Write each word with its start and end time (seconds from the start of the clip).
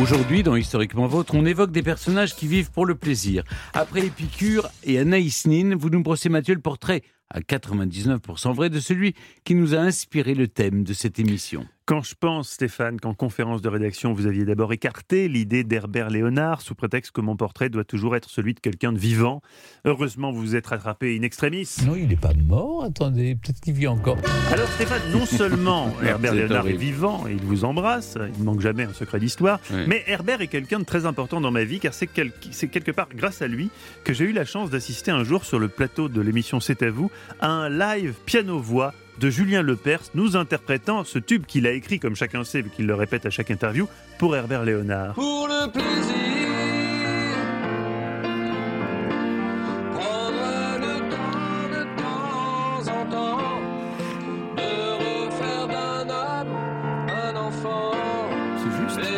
Aujourd'hui, 0.00 0.42
dans 0.42 0.56
Historiquement 0.56 1.06
Vôtre, 1.06 1.34
on 1.34 1.44
évoque 1.44 1.70
des 1.70 1.82
personnages 1.82 2.34
qui 2.34 2.46
vivent 2.46 2.70
pour 2.70 2.86
le 2.86 2.94
plaisir. 2.94 3.44
Après 3.74 4.06
Épicure 4.06 4.70
et 4.84 4.98
Anaïs 4.98 5.46
Nin, 5.46 5.76
vous 5.76 5.90
nous 5.90 6.02
brossez, 6.02 6.30
Mathieu, 6.30 6.54
le 6.54 6.62
portrait 6.62 7.02
à 7.28 7.40
99% 7.40 8.54
vrai 8.54 8.70
de 8.70 8.80
celui 8.80 9.14
qui 9.44 9.54
nous 9.54 9.74
a 9.74 9.78
inspiré 9.78 10.34
le 10.34 10.48
thème 10.48 10.82
de 10.82 10.94
cette 10.94 11.18
émission. 11.18 11.66
Quand 11.84 12.00
je 12.02 12.14
pense, 12.14 12.48
Stéphane, 12.48 13.00
qu'en 13.00 13.12
conférence 13.12 13.60
de 13.60 13.68
rédaction, 13.68 14.12
vous 14.12 14.26
aviez 14.26 14.44
d'abord 14.44 14.72
écarté 14.72 15.26
l'idée 15.26 15.64
d'Herbert 15.64 16.10
Léonard 16.10 16.60
sous 16.60 16.76
prétexte 16.76 17.10
que 17.10 17.20
mon 17.20 17.34
portrait 17.34 17.70
doit 17.70 17.82
toujours 17.82 18.14
être 18.14 18.30
celui 18.30 18.54
de 18.54 18.60
quelqu'un 18.60 18.92
de 18.92 18.98
vivant. 18.98 19.42
Heureusement, 19.84 20.30
vous 20.30 20.40
vous 20.40 20.54
êtes 20.54 20.68
rattrapé 20.68 21.18
in 21.18 21.22
extremis. 21.22 21.68
Non, 21.84 21.96
il 21.96 22.06
n'est 22.06 22.14
pas 22.14 22.34
mort. 22.46 22.84
Attendez, 22.84 23.34
peut-être 23.34 23.60
qu'il 23.60 23.74
vit 23.74 23.88
encore. 23.88 24.16
Alors 24.52 24.68
Stéphane, 24.68 25.02
non 25.10 25.26
seulement 25.26 25.92
Herbert 26.04 26.34
Léonard 26.34 26.68
est 26.68 26.76
vivant 26.76 27.26
et 27.26 27.32
il 27.32 27.42
vous 27.42 27.64
embrasse, 27.64 28.16
il 28.32 28.40
ne 28.40 28.44
manque 28.44 28.60
jamais 28.60 28.84
un 28.84 28.92
secret 28.92 29.18
d'histoire, 29.18 29.58
Ouais. 29.82 29.86
mais 29.88 30.04
Herbert 30.06 30.40
est 30.40 30.46
quelqu'un 30.48 30.78
de 30.80 30.84
très 30.84 31.06
important 31.06 31.40
dans 31.40 31.50
ma 31.50 31.64
vie 31.64 31.78
car 31.80 31.94
c'est 31.94 32.06
quel- 32.06 32.32
c'est 32.50 32.68
quelque 32.68 32.90
part 32.90 33.08
grâce 33.14 33.42
à 33.42 33.46
lui 33.46 33.70
que 34.04 34.12
j'ai 34.12 34.24
eu 34.24 34.32
la 34.32 34.44
chance 34.44 34.70
d'assister 34.70 35.10
un 35.10 35.24
jour 35.24 35.44
sur 35.44 35.58
le 35.58 35.68
plateau 35.68 36.08
de 36.08 36.20
l'émission 36.20 36.60
C'est 36.60 36.82
à 36.82 36.90
vous 36.90 37.10
à 37.40 37.48
un 37.48 37.68
live 37.68 38.14
piano-voix 38.26 38.94
de 39.18 39.28
Julien 39.30 39.62
Lepers 39.62 40.00
nous 40.14 40.36
interprétant 40.36 41.04
ce 41.04 41.18
tube 41.18 41.44
qu'il 41.46 41.66
a 41.66 41.72
écrit, 41.72 42.00
comme 42.00 42.16
chacun 42.16 42.44
sait, 42.44 42.62
vu 42.62 42.70
qu'il 42.70 42.86
le 42.86 42.94
répète 42.94 43.26
à 43.26 43.30
chaque 43.30 43.50
interview, 43.50 43.86
pour 44.18 44.34
Herbert 44.34 44.64
Léonard. 44.64 45.14
pour 45.14 45.46
le 45.48 45.70
plaisir. 45.70 46.31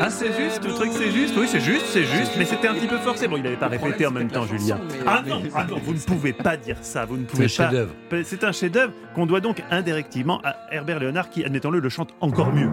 Ah 0.07 0.11
c'est 0.11 0.37
juste, 0.39 0.63
le 0.63 0.75
truc 0.75 0.91
c'est 0.93 1.11
juste, 1.11 1.35
oui 1.35 1.47
c'est 1.51 1.61
juste, 1.61 1.87
c'est 1.87 2.05
juste, 2.05 2.33
mais 2.37 2.45
c'était 2.45 2.69
un 2.69 2.75
petit 2.75 2.87
peu 2.87 2.99
forcé. 2.99 3.27
Bon, 3.27 3.39
il 3.39 3.43
n'avait 3.43 3.57
pas 3.57 3.69
répété 3.69 4.05
en 4.05 4.11
même 4.11 4.29
temps, 4.29 4.45
Julien. 4.47 4.79
Ah 5.07 5.23
non, 5.27 5.43
ah 5.55 5.65
non, 5.65 5.79
vous 5.83 5.95
ne 5.95 5.99
pouvez 5.99 6.35
pas 6.35 6.59
dire 6.59 6.77
ça, 6.83 7.07
vous 7.07 7.17
ne 7.17 7.23
C'est 7.23 7.27
pouvez 7.27 7.45
un 7.45 7.47
pas. 7.47 7.49
chef-d'œuvre. 7.49 7.95
C'est 8.25 8.45
un 8.45 8.53
chef-d'œuvre 8.53 8.93
qu'on 9.15 9.25
doit 9.25 9.41
donc 9.41 9.63
indirectement 9.71 10.43
à 10.45 10.57
Herbert 10.71 10.99
Léonard 10.99 11.31
qui, 11.31 11.43
admettons-le, 11.43 11.81
le 11.81 11.89
chante 11.89 12.11
encore 12.21 12.53
mieux. 12.53 12.69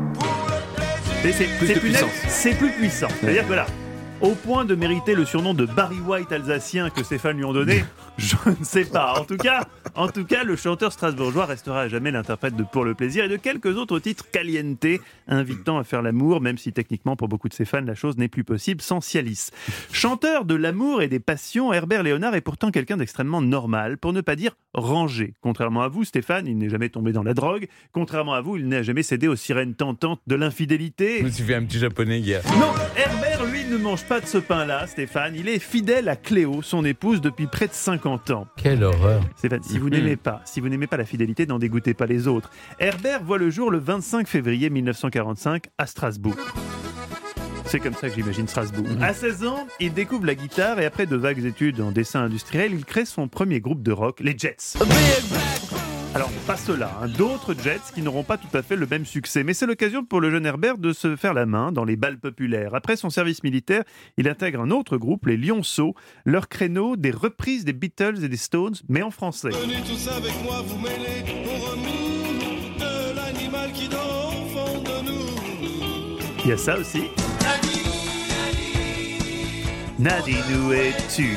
Et 1.23 1.31
c'est 1.31 1.45
plus, 1.57 1.67
net, 1.89 2.05
c'est 2.27 2.53
plus 2.57 2.71
puissant. 2.71 3.07
C'est-à-dire 3.21 3.47
que 3.47 3.53
là, 3.53 3.65
au 4.21 4.31
point 4.31 4.65
de 4.65 4.75
mériter 4.75 5.15
le 5.15 5.25
surnom 5.25 5.53
de 5.53 5.65
Barry 5.65 5.99
White 5.99 6.31
alsacien 6.31 6.89
que 6.89 7.03
Stéphane 7.03 7.37
lui 7.37 7.45
ont 7.45 7.53
donné, 7.53 7.83
je 8.17 8.35
ne 8.47 8.63
sais 8.63 8.85
pas. 8.85 9.19
En 9.19 9.23
tout 9.23 9.37
cas, 9.37 9.65
en 9.95 10.07
tout 10.07 10.25
cas, 10.25 10.43
le 10.43 10.55
chanteur 10.55 10.91
strasbourgeois 10.91 11.45
restera 11.45 11.81
à 11.81 11.87
jamais 11.87 12.11
l'interprète 12.11 12.55
de 12.55 12.63
Pour 12.63 12.85
le 12.85 12.93
plaisir 12.93 13.25
et 13.25 13.29
de 13.29 13.37
quelques 13.37 13.77
autres 13.77 13.99
titres 13.99 14.29
caliente, 14.29 14.85
invitant 15.27 15.79
à 15.79 15.83
faire 15.83 16.01
l'amour, 16.01 16.41
même 16.41 16.57
si 16.57 16.71
techniquement 16.71 17.15
pour 17.15 17.27
beaucoup 17.27 17.49
de 17.49 17.53
ses 17.53 17.65
fans 17.65 17.81
la 17.81 17.95
chose 17.95 18.17
n'est 18.17 18.27
plus 18.27 18.43
possible 18.43 18.81
sans 18.81 19.01
Cialis. 19.01 19.49
Chanteur 19.91 20.45
de 20.45 20.55
l'amour 20.55 21.01
et 21.01 21.07
des 21.07 21.19
passions, 21.19 21.73
Herbert 21.73 22.03
Léonard 22.03 22.35
est 22.35 22.41
pourtant 22.41 22.71
quelqu'un 22.71 22.97
d'extrêmement 22.97 23.41
normal, 23.41 23.97
pour 23.97 24.13
ne 24.13 24.21
pas 24.21 24.35
dire 24.35 24.55
rangé. 24.73 25.33
Contrairement 25.41 25.81
à 25.81 25.87
vous, 25.87 26.03
Stéphane, 26.03 26.47
il 26.47 26.57
n'est 26.57 26.69
jamais 26.69 26.89
tombé 26.89 27.11
dans 27.11 27.23
la 27.23 27.33
drogue. 27.33 27.67
Contrairement 27.91 28.33
à 28.33 28.41
vous, 28.41 28.57
il 28.57 28.67
n'a 28.67 28.83
jamais 28.83 29.03
cédé 29.03 29.27
aux 29.27 29.35
sirènes 29.35 29.73
tentantes 29.73 30.21
de 30.27 30.35
l'infidélité. 30.35 31.19
Je 31.19 31.25
me 31.25 31.29
suis 31.29 31.43
fait 31.43 31.55
un 31.55 31.63
petit 31.63 31.79
japonais 31.79 32.19
hier. 32.19 32.41
Non, 32.59 32.71
Herbert, 32.95 33.45
lui, 33.45 33.65
ne 33.65 33.77
mange 33.77 34.03
pas 34.05 34.10
de 34.19 34.25
ce 34.25 34.37
pain-là, 34.37 34.87
Stéphane. 34.87 35.35
Il 35.35 35.47
est 35.47 35.59
fidèle 35.59 36.09
à 36.09 36.15
Cléo, 36.15 36.61
son 36.61 36.83
épouse, 36.83 37.21
depuis 37.21 37.47
près 37.47 37.67
de 37.67 37.73
50 37.73 38.31
ans. 38.31 38.47
Quelle 38.57 38.83
horreur. 38.83 39.21
Stéphane, 39.37 39.63
si 39.63 39.79
vous 39.79 39.89
n'aimez 39.89 40.17
pas, 40.17 40.41
si 40.45 40.59
vous 40.59 40.69
n'aimez 40.69 40.87
pas 40.87 40.97
la 40.97 41.05
fidélité, 41.05 41.45
n'en 41.45 41.59
dégoûtez 41.59 41.93
pas 41.93 42.05
les 42.05 42.27
autres. 42.27 42.49
Herbert 42.79 43.23
voit 43.23 43.37
le 43.37 43.49
jour 43.49 43.71
le 43.71 43.79
25 43.79 44.27
février 44.27 44.69
1945 44.69 45.67
à 45.77 45.85
Strasbourg. 45.85 46.35
C'est 47.65 47.79
comme 47.79 47.93
ça 47.93 48.09
que 48.09 48.15
j'imagine 48.15 48.47
Strasbourg. 48.47 48.85
À 49.01 49.13
16 49.13 49.45
ans, 49.45 49.65
il 49.79 49.93
découvre 49.93 50.25
la 50.25 50.35
guitare 50.35 50.79
et 50.81 50.85
après 50.85 51.05
de 51.05 51.15
vagues 51.15 51.45
études 51.45 51.79
en 51.79 51.91
dessin 51.91 52.21
industriel, 52.21 52.73
il 52.73 52.83
crée 52.83 53.05
son 53.05 53.29
premier 53.29 53.61
groupe 53.61 53.81
de 53.81 53.93
rock, 53.93 54.19
les 54.19 54.37
Jets. 54.37 54.77
Pas 56.51 56.57
ceux-là, 56.57 56.91
hein, 57.01 57.07
d'autres 57.07 57.53
Jets 57.53 57.93
qui 57.95 58.01
n'auront 58.01 58.25
pas 58.25 58.37
tout 58.37 58.53
à 58.53 58.61
fait 58.61 58.75
le 58.75 58.85
même 58.85 59.05
succès. 59.05 59.45
Mais 59.45 59.53
c'est 59.53 59.65
l'occasion 59.65 60.03
pour 60.03 60.19
le 60.19 60.29
jeune 60.29 60.45
Herbert 60.45 60.77
de 60.77 60.91
se 60.91 61.15
faire 61.15 61.33
la 61.33 61.45
main 61.45 61.71
dans 61.71 61.85
les 61.85 61.95
balles 61.95 62.19
populaires. 62.19 62.75
Après 62.75 62.97
son 62.97 63.09
service 63.09 63.41
militaire, 63.41 63.85
il 64.17 64.27
intègre 64.27 64.59
un 64.59 64.69
autre 64.69 64.97
groupe, 64.97 65.27
les 65.27 65.37
Lionceaux, 65.37 65.95
leur 66.25 66.49
créneau 66.49 66.97
des 66.97 67.11
reprises 67.11 67.63
des 67.63 67.71
Beatles 67.71 68.25
et 68.25 68.27
des 68.27 68.35
Stones, 68.35 68.75
mais 68.89 69.01
en 69.01 69.11
français. 69.11 69.51
Venez 69.51 69.79
tous 69.87 70.09
avec 70.09 70.33
moi 70.43 70.61
vous 70.67 70.75
au 70.75 71.75
de 72.79 73.15
l'animal 73.15 73.71
qui 73.71 73.87
dort 73.87 74.33
au 74.35 74.49
fond 74.49 74.81
de 74.81 75.09
nous. 75.09 76.19
Il 76.43 76.49
y 76.49 76.51
a 76.51 76.57
ça 76.57 76.77
aussi. 76.77 77.03
Nadine, 79.97 80.35
où 80.67 80.73
es-tu? 80.73 81.29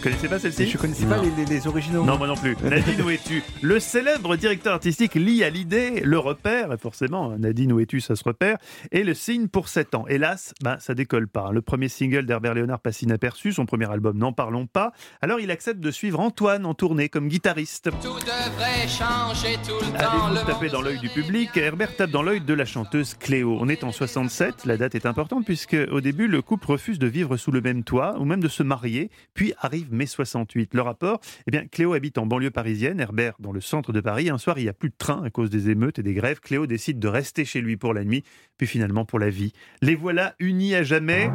Connaissez 0.00 0.28
pas 0.28 0.38
celle-ci 0.38 0.66
Je 0.68 0.78
connaissais 0.78 1.06
pas 1.06 1.18
les, 1.22 1.30
les- 1.30 1.44
les 1.44 1.66
originaux. 1.66 2.04
Non, 2.04 2.16
moi 2.18 2.26
non 2.26 2.34
plus. 2.36 2.56
Nadine, 2.64 3.02
où 3.02 3.10
es-tu 3.10 3.42
Le 3.62 3.78
célèbre 3.80 4.36
directeur 4.36 4.74
artistique 4.74 5.14
lit 5.14 5.44
à 5.44 5.50
l'idée 5.50 6.00
le 6.04 6.18
repère, 6.18 6.72
et 6.72 6.78
forcément, 6.78 7.36
Nadine, 7.38 7.72
où 7.72 7.80
es-tu 7.80 8.00
Ça 8.00 8.16
se 8.16 8.24
repère, 8.24 8.56
et 8.92 9.04
le 9.04 9.14
signe 9.14 9.48
pour 9.48 9.68
7 9.68 9.94
ans. 9.94 10.04
Hélas, 10.08 10.54
ben, 10.62 10.76
ça 10.80 10.94
décolle 10.94 11.28
pas. 11.28 11.50
Le 11.52 11.62
premier 11.62 11.88
single 11.88 12.26
d'Herbert 12.26 12.54
Léonard 12.54 12.80
passe 12.80 13.02
inaperçu, 13.02 13.52
son 13.52 13.66
premier 13.66 13.90
album, 13.90 14.16
n'en 14.18 14.32
parlons 14.32 14.66
pas. 14.66 14.92
Alors 15.22 15.40
il 15.40 15.50
accepte 15.50 15.80
de 15.80 15.90
suivre 15.90 16.20
Antoine 16.20 16.66
en 16.66 16.74
tournée 16.74 17.08
comme 17.08 17.28
guitariste. 17.28 17.90
Tout 18.02 18.08
devrait 18.20 18.88
changer 18.88 19.56
tout 19.66 19.74
le 19.80 19.92
temps. 19.92 20.34
Tapé 20.46 20.66
monde 20.66 20.72
dans 20.72 20.82
l'œil 20.82 20.98
du 20.98 21.08
public 21.08 21.56
Herbert 21.56 21.96
tape 21.96 22.10
dans 22.10 22.22
l'œil 22.22 22.40
de 22.40 22.54
la 22.54 22.64
chanteuse 22.64 23.14
Cléo. 23.14 23.58
On 23.60 23.68
est 23.68 23.84
en 23.84 23.92
67, 23.92 24.64
la 24.66 24.76
date 24.76 24.94
est 24.94 25.06
importante 25.06 25.44
puisque 25.44 25.76
au 25.90 26.00
début 26.00 26.28
le 26.28 26.42
couple 26.42 26.66
refuse 26.72 26.98
de 26.98 27.06
vivre 27.06 27.36
sous 27.36 27.50
le 27.50 27.60
même 27.60 27.84
toit 27.84 28.16
ou 28.18 28.24
même 28.24 28.40
de 28.40 28.48
se 28.48 28.62
marier, 28.62 29.10
puis 29.34 29.52
arrive 29.60 29.89
mai 29.92 30.06
68. 30.06 30.74
Le 30.74 30.82
rapport, 30.82 31.20
eh 31.46 31.50
bien 31.50 31.66
Cléo 31.66 31.92
habite 31.92 32.18
en 32.18 32.26
banlieue 32.26 32.50
parisienne, 32.50 33.00
Herbert 33.00 33.34
dans 33.38 33.52
le 33.52 33.60
centre 33.60 33.92
de 33.92 34.00
Paris. 34.00 34.30
Un 34.30 34.38
soir, 34.38 34.58
il 34.58 34.62
n'y 34.62 34.68
a 34.68 34.74
plus 34.74 34.90
de 34.90 34.96
train 34.96 35.22
à 35.22 35.30
cause 35.30 35.50
des 35.50 35.70
émeutes 35.70 35.98
et 35.98 36.02
des 36.02 36.14
grèves. 36.14 36.40
Cléo 36.40 36.66
décide 36.66 36.98
de 36.98 37.08
rester 37.08 37.44
chez 37.44 37.60
lui 37.60 37.76
pour 37.76 37.94
la 37.94 38.04
nuit, 38.04 38.24
puis 38.56 38.66
finalement 38.66 39.04
pour 39.04 39.18
la 39.18 39.30
vie. 39.30 39.52
Les 39.82 39.94
voilà 39.94 40.34
unis 40.38 40.74
à 40.74 40.82
jamais. 40.82 41.30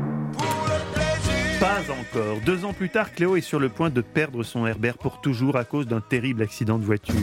Pas 1.60 1.80
encore. 1.90 2.42
Deux 2.46 2.66
ans 2.66 2.74
plus 2.74 2.90
tard, 2.90 3.14
Cléo 3.14 3.38
est 3.38 3.42
sur 3.42 3.60
le 3.60 3.70
point 3.70 3.90
de 3.90 4.02
perdre 4.02 4.44
son 4.44 4.68
Herbert 4.68 4.98
pour 4.98 5.22
toujours 5.22 5.56
à 5.56 5.64
cause 5.64 5.88
d'un 5.88 6.02
terrible 6.02 6.42
accident 6.42 6.78
de 6.78 6.84
voiture. 6.84 7.16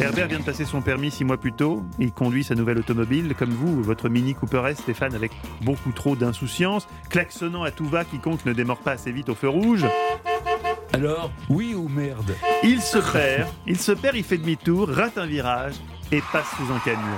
Herbert 0.00 0.28
vient 0.28 0.38
de 0.38 0.44
passer 0.44 0.64
son 0.64 0.82
permis 0.82 1.10
six 1.10 1.24
mois 1.24 1.36
plus 1.36 1.52
tôt. 1.52 1.82
Il 1.98 2.12
conduit 2.12 2.44
sa 2.44 2.54
nouvelle 2.54 2.78
automobile, 2.78 3.34
comme 3.36 3.50
vous, 3.50 3.82
votre 3.82 4.08
Mini 4.08 4.34
Cooper 4.34 4.62
S, 4.68 4.78
Stéphane, 4.78 5.14
avec 5.14 5.32
beaucoup 5.62 5.90
trop 5.90 6.14
d'insouciance, 6.14 6.86
klaxonnant 7.10 7.64
à 7.64 7.72
tout 7.72 7.84
va 7.84 8.04
quiconque 8.04 8.46
ne 8.46 8.52
démord 8.52 8.78
pas 8.78 8.92
assez 8.92 9.10
vite 9.10 9.28
au 9.28 9.34
feu 9.34 9.48
rouge. 9.48 9.84
Alors, 10.94 11.30
oui 11.48 11.74
ou 11.74 11.88
merde 11.88 12.34
Il 12.62 12.82
se 12.82 12.98
perd, 12.98 13.48
il 13.66 13.78
se 13.78 13.92
perd, 13.92 14.14
il 14.14 14.24
fait 14.24 14.36
demi-tour, 14.36 14.88
rate 14.90 15.16
un 15.16 15.26
virage 15.26 15.74
et 16.10 16.20
passe 16.32 16.50
sous 16.56 16.70
un 16.70 16.78
camion. 16.80 17.16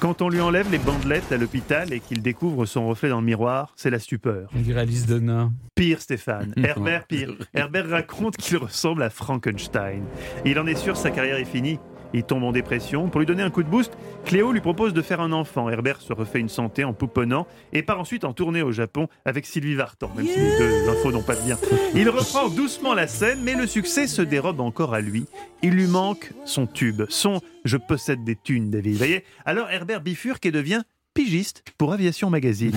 Quand 0.00 0.22
on 0.22 0.28
lui 0.28 0.40
enlève 0.40 0.70
les 0.70 0.78
bandelettes 0.78 1.32
à 1.32 1.36
l'hôpital 1.36 1.92
et 1.92 2.00
qu'il 2.00 2.22
découvre 2.22 2.64
son 2.66 2.88
reflet 2.88 3.10
dans 3.10 3.20
le 3.20 3.26
miroir, 3.26 3.72
c'est 3.76 3.90
la 3.90 3.98
stupeur. 3.98 4.48
Dirait 4.54 4.82
Alice 4.82 5.06
Donna. 5.06 5.50
Pire, 5.74 6.00
Stéphane. 6.00 6.54
Herbert, 6.62 7.06
pire. 7.06 7.34
Herbert 7.52 7.88
raconte 7.88 8.36
qu'il 8.36 8.56
ressemble 8.56 9.02
à 9.02 9.10
Frankenstein. 9.10 10.04
Il 10.44 10.58
en 10.58 10.66
est 10.66 10.74
sûr, 10.76 10.96
sa 10.96 11.10
carrière 11.10 11.36
est 11.36 11.44
finie. 11.44 11.78
Il 12.14 12.22
tombe 12.22 12.44
en 12.44 12.52
dépression. 12.52 13.08
Pour 13.08 13.18
lui 13.18 13.26
donner 13.26 13.42
un 13.42 13.50
coup 13.50 13.64
de 13.64 13.68
boost, 13.68 13.92
Cléo 14.24 14.52
lui 14.52 14.60
propose 14.60 14.94
de 14.94 15.02
faire 15.02 15.20
un 15.20 15.32
enfant. 15.32 15.68
Herbert 15.68 16.00
se 16.00 16.12
refait 16.12 16.38
une 16.38 16.48
santé 16.48 16.84
en 16.84 16.92
pouponnant 16.92 17.46
et 17.72 17.82
part 17.82 17.98
ensuite 17.98 18.24
en 18.24 18.32
tournée 18.32 18.62
au 18.62 18.70
Japon 18.70 19.08
avec 19.24 19.46
Sylvie 19.46 19.74
Vartan, 19.74 20.10
même 20.16 20.26
si 20.26 20.38
les 20.38 20.56
deux 20.56 20.88
infos 20.88 21.10
n'ont 21.10 21.22
pas 21.22 21.34
de 21.34 21.48
lien. 21.48 21.58
Il 21.94 22.08
reprend 22.08 22.48
doucement 22.48 22.94
la 22.94 23.08
scène, 23.08 23.40
mais 23.42 23.54
le 23.54 23.66
succès 23.66 24.06
se 24.06 24.22
dérobe 24.22 24.60
encore 24.60 24.94
à 24.94 25.00
lui. 25.00 25.26
Il 25.62 25.72
lui 25.72 25.88
manque 25.88 26.30
son 26.44 26.66
tube, 26.66 27.02
son 27.08 27.40
Je 27.64 27.76
possède 27.76 28.22
des 28.22 28.36
thunes, 28.36 28.70
David. 28.70 28.92
Vous 28.92 28.98
voyez 28.98 29.24
Alors 29.44 29.68
Herbert 29.70 30.00
bifurque 30.00 30.46
et 30.46 30.52
devient 30.52 30.82
pigiste 31.14 31.64
pour 31.78 31.92
Aviation 31.92 32.30
Magazine. 32.30 32.76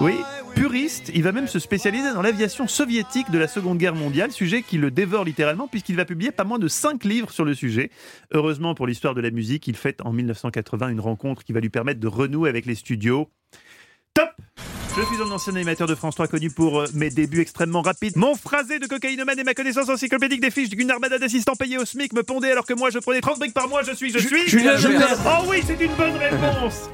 Oui, 0.00 0.14
puriste, 0.54 1.10
il 1.14 1.22
va 1.22 1.32
même 1.32 1.46
se 1.46 1.58
spécialiser 1.58 2.12
dans 2.12 2.22
l'aviation 2.22 2.66
soviétique 2.68 3.30
de 3.30 3.38
la 3.38 3.48
Seconde 3.48 3.78
Guerre 3.78 3.94
mondiale, 3.94 4.32
sujet 4.32 4.62
qui 4.62 4.78
le 4.78 4.90
dévore 4.90 5.24
littéralement 5.24 5.68
puisqu'il 5.68 5.96
va 5.96 6.04
publier 6.04 6.30
pas 6.30 6.44
moins 6.44 6.58
de 6.58 6.68
5 6.68 7.04
livres 7.04 7.30
sur 7.30 7.44
le 7.44 7.54
sujet. 7.54 7.90
Heureusement 8.32 8.74
pour 8.74 8.86
l'histoire 8.86 9.14
de 9.14 9.20
la 9.20 9.30
musique, 9.30 9.66
il 9.66 9.76
fait 9.76 10.00
en 10.02 10.12
1980 10.12 10.88
une 10.88 11.00
rencontre 11.00 11.44
qui 11.44 11.52
va 11.52 11.60
lui 11.60 11.70
permettre 11.70 12.00
de 12.00 12.08
renouer 12.08 12.48
avec 12.48 12.66
les 12.66 12.74
studios. 12.74 13.30
Top 14.14 14.30
je 14.96 15.04
suis 15.04 15.22
un 15.22 15.30
ancien 15.30 15.54
animateur 15.54 15.86
de 15.86 15.94
France 15.94 16.16
3 16.16 16.26
connu 16.26 16.50
pour 16.50 16.80
euh, 16.80 16.86
mes 16.92 17.08
débuts 17.08 17.40
extrêmement 17.40 17.82
rapides. 17.82 18.16
Mon 18.16 18.34
phrasé 18.34 18.80
de 18.80 18.86
cocaïnomane 18.86 19.38
et 19.38 19.44
ma 19.44 19.54
connaissance 19.54 19.88
encyclopédique 19.88 20.40
des 20.40 20.50
fiches 20.50 20.70
d'une 20.70 20.90
armada 20.90 21.18
d'assistants 21.18 21.54
payés 21.54 21.78
au 21.78 21.84
SMIC 21.84 22.12
me 22.14 22.24
pondait 22.24 22.50
alors 22.50 22.66
que 22.66 22.74
moi 22.74 22.90
je 22.90 22.98
prenais 22.98 23.20
30 23.20 23.38
briques 23.38 23.54
par 23.54 23.68
mois. 23.68 23.82
Je 23.84 23.92
suis, 23.92 24.10
je 24.10 24.18
suis. 24.18 24.48
Julien. 24.48 24.74
Oh 25.24 25.44
oui, 25.48 25.62
c'est 25.64 25.80
une 25.80 25.94
bonne 25.94 26.16
réponse 26.16 26.90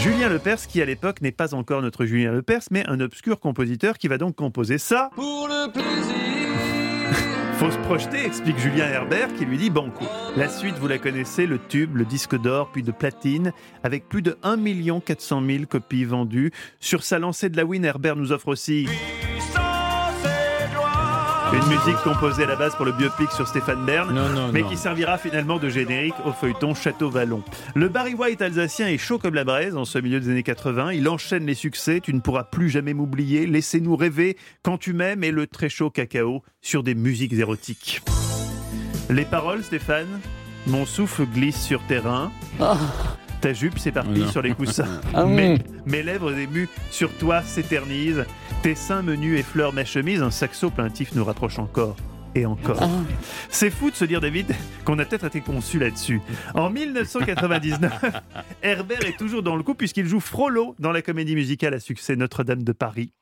Julien 0.00 0.28
Lepers, 0.28 0.68
qui 0.68 0.80
à 0.80 0.84
l'époque 0.84 1.20
n'est 1.22 1.32
pas 1.32 1.54
encore 1.54 1.82
notre 1.82 2.06
Julien 2.06 2.30
Lepers, 2.30 2.62
mais 2.70 2.86
un 2.86 3.00
obscur 3.00 3.40
compositeur 3.40 3.98
qui 3.98 4.06
va 4.06 4.16
donc 4.16 4.36
composer 4.36 4.78
ça. 4.78 5.10
Pour 5.16 5.48
le 5.48 5.72
plaisir. 5.72 6.28
Faut 7.58 7.70
se 7.72 7.78
projeter, 7.78 8.24
explique 8.24 8.58
Julien 8.58 8.86
Herbert 8.86 9.34
qui 9.34 9.44
lui 9.44 9.58
dit 9.58 9.70
Banco. 9.70 10.04
La 10.36 10.48
suite, 10.48 10.76
vous 10.78 10.86
la 10.86 10.98
connaissez, 10.98 11.46
le 11.46 11.58
tube, 11.58 11.96
le 11.96 12.04
disque 12.04 12.40
d'or, 12.40 12.70
puis 12.72 12.84
de 12.84 12.92
platine, 12.92 13.52
avec 13.82 14.08
plus 14.08 14.22
de 14.22 14.38
1 14.44 15.00
400 15.00 15.42
000 15.44 15.64
copies 15.68 16.04
vendues. 16.04 16.52
Sur 16.78 17.02
sa 17.02 17.18
lancée 17.18 17.48
de 17.48 17.56
la 17.56 17.64
Win, 17.64 17.84
Herbert 17.84 18.14
nous 18.14 18.30
offre 18.30 18.48
aussi 18.48 18.86
une 21.52 21.66
musique 21.68 21.96
composée 22.04 22.44
à 22.44 22.46
la 22.46 22.56
base 22.56 22.74
pour 22.76 22.84
le 22.84 22.92
biopic 22.92 23.30
sur 23.32 23.48
Stéphane 23.48 23.84
Bern, 23.84 24.12
Non, 24.14 24.28
non, 24.28 24.50
mais 24.52 24.60
non. 24.62 24.68
qui 24.68 24.76
servira 24.76 25.16
finalement 25.18 25.58
de 25.58 25.68
générique 25.68 26.14
au 26.26 26.32
feuilleton 26.32 26.74
Château 26.74 27.08
Vallon. 27.10 27.42
Le 27.74 27.88
Barry 27.88 28.14
White 28.14 28.42
alsacien 28.42 28.88
est 28.88 28.98
chaud 28.98 29.18
comme 29.18 29.34
la 29.34 29.44
braise 29.44 29.76
en 29.76 29.84
ce 29.84 29.98
milieu 29.98 30.20
des 30.20 30.28
années 30.30 30.42
80. 30.42 30.92
Il 30.92 31.08
enchaîne 31.08 31.46
les 31.46 31.54
succès, 31.54 32.00
tu 32.00 32.12
ne 32.12 32.20
pourras 32.20 32.44
plus 32.44 32.68
jamais 32.68 32.92
m'oublier, 32.94 33.46
laissez-nous 33.46 33.96
rêver 33.96 34.36
quand 34.62 34.78
tu 34.78 34.92
m'aimes 34.92 35.24
et 35.24 35.30
le 35.30 35.46
très 35.46 35.68
chaud 35.68 35.90
cacao 35.90 36.42
sur 36.60 36.82
des 36.82 36.94
musiques 36.94 37.32
érotiques. 37.32 38.02
Les 39.10 39.24
paroles, 39.24 39.64
Stéphane 39.64 40.20
Mon 40.66 40.84
souffle 40.84 41.24
glisse 41.26 41.60
sur 41.60 41.80
tes 41.86 41.98
reins. 41.98 42.30
Ta 43.40 43.52
jupe 43.52 43.78
s'éparpille 43.78 44.28
sur 44.28 44.42
les 44.42 44.52
coussins. 44.52 44.88
Ah 45.14 45.24
mes, 45.24 46.02
lèvres 46.02 46.36
émues 46.36 46.68
sur 46.90 47.12
toi 47.14 47.42
s'éternisent. 47.42 48.24
Tes 48.62 48.74
seins 48.74 49.02
menus 49.02 49.38
effleurent 49.38 49.72
ma 49.72 49.84
chemise. 49.84 50.22
Un 50.22 50.30
saxo 50.30 50.70
plaintif 50.70 51.14
nous 51.14 51.24
rapproche 51.24 51.58
encore 51.58 51.96
et 52.34 52.46
encore. 52.46 52.88
C'est 53.48 53.70
fou 53.70 53.90
de 53.90 53.96
se 53.96 54.04
dire, 54.04 54.20
David, 54.20 54.54
qu'on 54.84 54.98
a 54.98 55.04
peut-être 55.04 55.26
été 55.26 55.40
conçu 55.40 55.78
là-dessus. 55.78 56.20
En 56.54 56.70
1999, 56.70 58.04
Herbert 58.62 59.04
est 59.04 59.16
toujours 59.16 59.42
dans 59.42 59.56
le 59.56 59.62
coup 59.62 59.74
puisqu'il 59.74 60.06
joue 60.06 60.20
Frollo 60.20 60.74
dans 60.78 60.92
la 60.92 61.02
comédie 61.02 61.34
musicale 61.34 61.74
à 61.74 61.80
succès 61.80 62.16
Notre-Dame 62.16 62.62
de 62.62 62.72
Paris. 62.72 63.12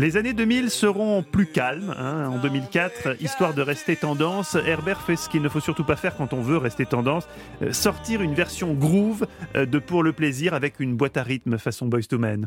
Les 0.00 0.16
années 0.16 0.32
2000 0.32 0.70
seront 0.70 1.24
plus 1.24 1.46
calmes. 1.46 1.92
hein. 1.98 2.28
En 2.28 2.38
2004, 2.38 3.20
histoire 3.20 3.52
de 3.52 3.62
rester 3.62 3.96
tendance, 3.96 4.54
Herbert 4.54 5.02
fait 5.02 5.16
ce 5.16 5.28
qu'il 5.28 5.42
ne 5.42 5.48
faut 5.48 5.58
surtout 5.58 5.82
pas 5.82 5.96
faire 5.96 6.16
quand 6.16 6.32
on 6.32 6.40
veut 6.40 6.56
rester 6.56 6.86
tendance, 6.86 7.26
euh, 7.62 7.72
sortir 7.72 8.22
une 8.22 8.32
version 8.32 8.74
groove 8.74 9.26
euh, 9.56 9.66
de 9.66 9.80
Pour 9.80 10.04
le 10.04 10.12
plaisir 10.12 10.54
avec 10.54 10.78
une 10.78 10.94
boîte 10.96 11.16
à 11.16 11.24
rythme 11.24 11.58
façon 11.58 11.86
Boys 11.86 12.02
to 12.08 12.16
Men. 12.16 12.46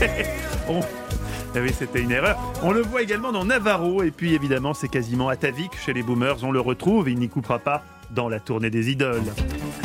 Oui, 1.56 1.70
c'était 1.72 2.00
une 2.00 2.10
erreur. 2.10 2.36
On 2.62 2.72
le 2.72 2.82
voit 2.82 3.02
également 3.02 3.30
dans 3.30 3.44
Navarro, 3.44 4.02
et 4.02 4.10
puis 4.10 4.34
évidemment, 4.34 4.74
c'est 4.74 4.88
quasiment 4.88 5.28
atavique 5.28 5.72
chez 5.78 5.92
les 5.92 6.02
boomers. 6.02 6.42
On 6.42 6.50
le 6.50 6.60
retrouve, 6.60 7.08
il 7.08 7.18
n'y 7.18 7.28
coupera 7.28 7.60
pas 7.60 7.84
dans 8.10 8.28
la 8.28 8.40
tournée 8.40 8.70
des 8.70 8.90
idoles. 8.90 9.22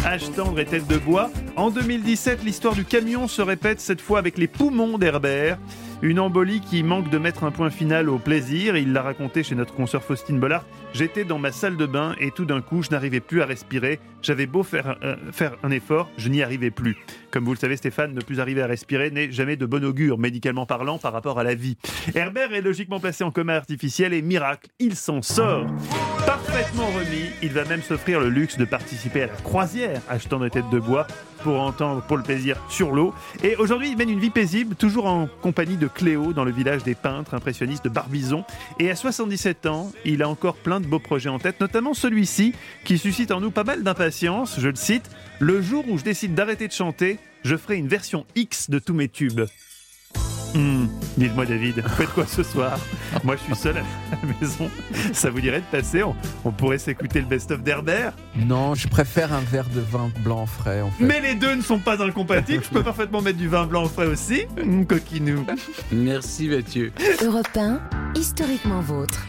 Âge 0.04 0.32
tendre 0.36 0.60
et 0.60 0.66
tête 0.66 0.88
de 0.88 0.98
bois. 0.98 1.30
En 1.56 1.70
2017, 1.70 2.44
l'histoire 2.44 2.74
du 2.74 2.86
camion 2.86 3.28
se 3.28 3.42
répète 3.42 3.82
cette 3.82 4.02
fois 4.02 4.20
avec 4.20 4.38
les 4.38 4.48
poumons 4.48 4.98
d'Herbert. 4.98 5.58
Une 6.02 6.22
embolie 6.22 6.62
qui 6.62 6.82
manque 6.82 7.10
de 7.10 7.18
mettre 7.18 7.44
un 7.44 7.52
point 7.52 7.70
final 7.70 8.08
au 8.08 8.20
plaisir. 8.20 8.78
Il 8.78 8.94
l'a 8.94 9.02
raconté 9.02 9.44
chez 9.44 9.54
notre 9.54 9.74
consoeur 9.74 10.02
Faustine 10.02 10.40
Bollard. 10.40 10.64
J'étais 10.94 11.26
dans 11.26 11.40
ma 11.40 11.52
salle 11.52 11.76
de 11.76 11.86
bain 11.86 12.16
et 12.22 12.32
tout 12.32 12.46
d'un 12.46 12.62
coup, 12.62 12.82
je 12.82 12.90
n'arrivais 12.90 13.20
plus 13.20 13.42
à 13.42 13.46
respirer. 13.46 14.00
J'avais 14.22 14.46
beau 14.46 14.64
faire, 14.64 14.98
euh, 15.04 15.18
faire 15.34 15.58
un 15.62 15.72
effort, 15.72 16.10
je 16.18 16.30
n'y 16.30 16.42
arrivais 16.42 16.72
plus. 16.72 16.96
Comme 17.32 17.44
vous 17.44 17.54
le 17.54 17.60
savez, 17.60 17.76
Stéphane, 17.76 18.14
ne 18.14 18.22
plus 18.22 18.40
arriver 18.40 18.62
à 18.62 18.68
respirer 18.68 19.12
n'est 19.12 19.30
jamais 19.32 19.58
de 19.58 19.66
bon 19.66 19.84
augure, 19.84 20.18
médicalement 20.18 20.66
parlant, 20.66 21.00
par 21.00 21.12
rapport 21.12 21.38
à 21.38 21.44
la 21.44 21.54
vie. 21.54 21.78
Herbert 22.16 22.54
est 22.54 22.62
logiquement 22.62 23.02
placé 23.02 23.26
en 23.26 23.32
coma 23.32 23.56
artificiel 23.56 24.14
et 24.14 24.22
miracle, 24.22 24.70
il 24.80 24.96
s'en 24.96 25.22
sort. 25.22 25.68
Parfaitement 26.26 26.88
remis, 26.88 27.30
il 27.42 27.50
va 27.50 27.66
même 27.66 27.82
s'offrir 27.82 28.20
le 28.20 28.30
luxe 28.30 28.58
de 28.58 28.66
participer 28.66 29.24
à 29.24 29.28
la 29.28 29.34
croisière 29.34 30.02
achetant 30.10 30.40
des 30.40 30.50
têtes 30.50 30.70
de 30.70 30.80
bois 30.80 31.08
pour 31.44 31.60
entendre 31.62 32.02
pour 32.02 32.18
le 32.18 32.24
plaisir 32.24 32.58
sur 32.70 32.92
l'eau. 32.92 33.14
Et 33.44 33.56
aujourd'hui, 33.56 33.90
il 33.92 33.98
mène 33.98 34.10
une 34.10 34.20
vie 34.20 34.30
paisible, 34.30 34.76
toujours 34.76 35.06
en 35.06 35.28
compagnie 35.42 35.78
de 35.78 35.88
Cléo 35.90 36.34
dans 36.34 36.44
le 36.44 36.52
village 36.52 36.84
des 36.84 36.96
peintres 36.96 37.34
impressionnistes 37.34 37.84
de 37.84 37.90
Barbizon. 37.90 38.46
Et 38.80 38.90
à 38.90 38.96
77 38.96 39.66
ans, 39.66 39.92
il 40.06 40.24
a 40.24 40.30
encore 40.30 40.56
plein 40.56 40.80
de 40.80 40.86
beaux 40.86 41.00
projets 41.00 41.30
en 41.30 41.40
tête, 41.40 41.60
notamment 41.60 41.94
celui-ci 41.94 42.54
qui 42.86 42.98
suscite 42.98 43.32
en 43.32 43.42
nous 43.42 43.52
pas 43.52 43.64
mal 43.64 43.84
d'impatience. 43.84 44.60
Je 44.60 44.70
le 44.70 44.76
cite 44.76 45.10
Le 45.40 45.62
jour 45.62 45.86
où 45.90 45.98
je 45.98 46.04
décide 46.04 46.34
d'arrêter 46.36 46.68
de 46.68 46.74
chanter, 46.74 47.20
je 47.44 47.56
ferai 47.56 47.78
une 47.78 47.88
version 47.88 48.26
X 48.36 48.70
de 48.70 48.80
tous 48.80 48.94
mes 48.94 49.10
tubes. 49.10 49.42
Hmm, 50.56 50.88
Dites-moi 51.18 51.46
David, 51.46 51.84
faites 51.98 52.10
quoi 52.10 52.26
ce 52.26 52.44
soir? 52.44 52.80
Moi 53.24 53.36
je 53.36 53.44
suis 53.44 53.56
seul 53.56 53.78
à 53.78 53.82
la 54.12 54.34
maison. 54.40 54.70
Ça 55.14 55.30
vous 55.30 55.42
dirait 55.42 55.60
de 55.60 55.78
passer? 55.78 56.04
On, 56.04 56.16
on 56.46 56.52
pourrait 56.52 56.78
s'écouter 56.78 57.20
le 57.20 57.28
best-of 57.28 57.62
d'Herbert? 57.62 58.14
Non, 58.36 58.74
je 58.76 58.88
préfère 58.88 59.34
un 59.34 59.42
verre 59.42 59.68
de 59.70 59.80
vin 59.82 60.10
blanc 60.24 60.46
frais 60.46 60.82
en 60.82 60.90
fait. 60.92 61.04
Mais 61.04 61.22
les 61.22 61.36
deux 61.36 61.56
ne 61.56 61.62
sont 61.62 61.80
pas 61.80 62.02
incompatibles. 62.04 62.64
Je 62.64 62.70
peux 62.70 62.84
parfaitement 62.84 63.22
mettre 63.22 63.38
du 63.38 63.48
vin 63.48 63.66
blanc 63.66 63.86
frais 63.86 64.08
aussi. 64.08 64.44
Coquinou. 64.88 65.46
Merci 65.92 66.48
Mathieu. 66.50 66.92
Europe 67.24 67.48
1, 67.56 67.80
historiquement 68.16 68.82
vôtre. 68.82 69.18